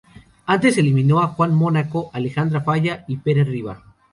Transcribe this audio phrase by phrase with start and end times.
[0.47, 3.83] Antes eliminó a Juan Mónaco, Alejandro Falla y Pere Riba.